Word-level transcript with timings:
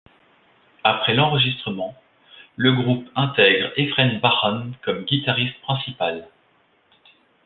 Après 0.83 1.13
l'enregistrement, 1.13 1.93
le 2.55 2.71
groupe 2.73 3.07
intègre 3.15 3.71
Efren 3.77 4.19
Barón 4.19 4.71
comme 4.83 5.05
guitariste 5.05 5.61
principal. 5.61 6.27